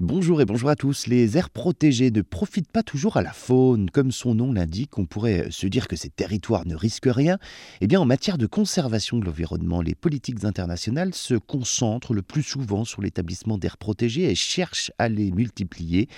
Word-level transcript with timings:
Bonjour 0.00 0.40
et 0.40 0.44
bonjour 0.44 0.70
à 0.70 0.74
tous. 0.74 1.06
Les 1.06 1.38
aires 1.38 1.50
protégées 1.50 2.10
ne 2.10 2.20
profitent 2.20 2.72
pas 2.72 2.82
toujours 2.82 3.16
à 3.16 3.22
la 3.22 3.32
faune. 3.32 3.90
Comme 3.90 4.10
son 4.10 4.34
nom 4.34 4.52
l'indique, 4.52 4.98
on 4.98 5.06
pourrait 5.06 5.52
se 5.52 5.68
dire 5.68 5.86
que 5.86 5.94
ces 5.94 6.10
territoires 6.10 6.66
ne 6.66 6.74
risquent 6.74 7.06
rien. 7.06 7.38
Eh 7.80 7.86
bien, 7.86 8.00
en 8.00 8.04
matière 8.04 8.36
de 8.36 8.46
conservation 8.46 9.18
de 9.18 9.24
l'environnement, 9.24 9.82
les 9.82 9.94
politiques 9.94 10.44
internationales 10.44 11.14
se 11.14 11.34
concentrent 11.34 12.12
le 12.12 12.22
plus 12.22 12.42
souvent 12.42 12.84
sur 12.84 13.02
l'établissement 13.02 13.56
d'aires 13.56 13.76
protégées 13.76 14.28
et 14.28 14.34
cherchent 14.34 14.90
à 14.98 15.08
les 15.08 15.30
multiplier. 15.30 16.08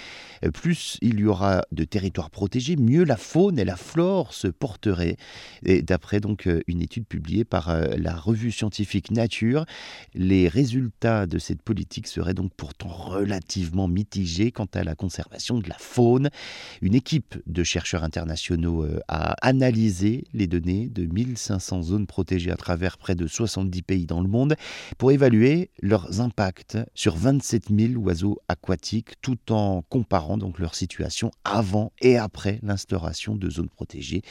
Plus 0.54 0.96
il 1.02 1.20
y 1.20 1.27
aura 1.27 1.61
de 1.70 1.84
territoires 1.84 2.30
protégés, 2.30 2.77
mieux 2.77 3.04
la 3.04 3.18
faune 3.18 3.58
et 3.58 3.66
la 3.66 3.77
flore 3.77 4.32
se 4.32 4.48
porteraient. 4.48 5.18
Et 5.66 5.82
d'après 5.82 6.20
donc 6.20 6.48
une 6.66 6.80
étude 6.80 7.04
publiée 7.06 7.45
par 7.45 7.68
euh, 7.68 7.88
la 7.98 8.16
revue 8.16 8.52
scientifique 8.52 9.11
Nature, 9.11 9.66
les 10.14 10.48
résultats 10.48 11.27
de 11.27 11.36
cette 11.38 11.61
politique 11.61 12.06
seraient 12.06 12.32
donc 12.32 12.52
pourtant 12.56 12.88
relativement 12.88 13.65
mitigé 13.74 14.50
quant 14.52 14.68
à 14.74 14.84
la 14.84 14.94
conservation 14.94 15.58
de 15.58 15.68
la 15.68 15.76
faune. 15.79 16.30
Une 16.80 16.94
équipe 16.94 17.36
de 17.46 17.62
chercheurs 17.64 18.04
internationaux 18.04 18.84
euh, 18.84 19.00
a 19.08 19.34
analysé 19.46 20.24
les 20.32 20.46
données 20.46 20.88
de 20.88 21.07
1500 21.07 21.82
zones 21.82 22.07
protégées 22.07 22.50
à 22.50 22.57
travers 22.57 22.98
près 22.98 23.14
de 23.14 23.26
70 23.26 23.82
pays 23.82 24.07
dans 24.07 24.21
le 24.21 24.29
monde 24.29 24.54
pour 24.98 25.12
évaluer 25.12 25.71
leurs 25.80 26.21
impacts 26.21 26.79
sur 26.94 27.16
27 27.16 27.66
000 27.76 27.94
oiseaux 28.02 28.38
aquatiques 28.48 29.14
tout 29.21 29.52
en 29.52 29.82
comparant 29.82 30.38
donc 30.38 30.58
leur 30.58 30.74
situation 30.74 31.30
avant 31.44 31.93
et 32.00 32.16
après 32.16 32.60
l'instauration 32.62 33.34
de 33.36 33.50
zones 33.50 33.69
protégées. 33.69 34.22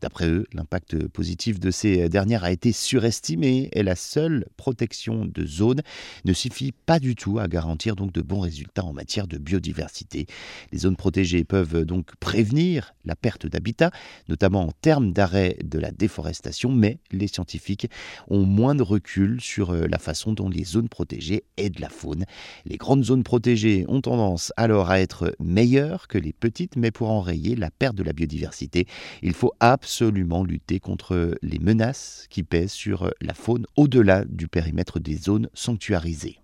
D'après 0.00 0.28
eux, 0.28 0.46
l'impact 0.52 1.08
positif 1.08 1.60
de 1.60 1.70
ces 1.70 2.08
dernières 2.08 2.44
a 2.44 2.52
été 2.52 2.72
surestimé 2.72 3.68
et 3.72 3.82
la 3.82 3.96
seule 3.96 4.46
protection 4.56 5.24
de 5.24 5.46
zones 5.46 5.82
ne 6.24 6.32
suffit 6.32 6.72
pas 6.72 6.98
du 6.98 7.14
tout 7.14 7.38
à 7.38 7.48
garantir 7.48 7.96
donc 7.96 8.12
de 8.12 8.22
bons 8.22 8.40
résultats 8.40 8.83
en 8.84 8.92
matière 8.92 9.26
de 9.26 9.38
biodiversité. 9.38 10.26
Les 10.72 10.78
zones 10.78 10.96
protégées 10.96 11.44
peuvent 11.44 11.84
donc 11.84 12.14
prévenir 12.16 12.94
la 13.04 13.16
perte 13.16 13.46
d'habitat, 13.46 13.90
notamment 14.28 14.62
en 14.62 14.72
termes 14.72 15.12
d'arrêt 15.12 15.56
de 15.64 15.78
la 15.78 15.90
déforestation, 15.90 16.70
mais 16.70 16.98
les 17.10 17.28
scientifiques 17.28 17.88
ont 18.28 18.44
moins 18.44 18.74
de 18.74 18.82
recul 18.82 19.40
sur 19.40 19.70
euh, 19.70 19.86
la 19.88 19.98
façon 19.98 20.32
dont 20.32 20.48
les 20.48 20.64
zones 20.64 20.88
protégées 20.88 21.44
aident 21.56 21.80
la 21.80 21.88
faune. 21.88 22.24
Les 22.64 22.76
grandes 22.76 23.04
zones 23.04 23.24
protégées 23.24 23.84
ont 23.88 24.00
tendance 24.00 24.52
alors 24.56 24.90
à 24.90 25.00
être 25.00 25.34
meilleures 25.40 26.08
que 26.08 26.18
les 26.18 26.32
petites, 26.32 26.76
mais 26.76 26.90
pour 26.90 27.10
enrayer 27.10 27.56
la 27.56 27.70
perte 27.70 27.96
de 27.96 28.02
la 28.02 28.12
biodiversité, 28.12 28.86
il 29.22 29.32
faut 29.32 29.52
absolument 29.60 30.44
lutter 30.44 30.80
contre 30.80 31.36
les 31.42 31.58
menaces 31.58 32.26
qui 32.30 32.42
pèsent 32.42 32.72
sur 32.72 33.10
la 33.20 33.34
faune 33.34 33.66
au-delà 33.76 34.24
du 34.24 34.48
périmètre 34.48 35.00
des 35.00 35.16
zones 35.16 35.48
sanctuarisées. 35.54 36.43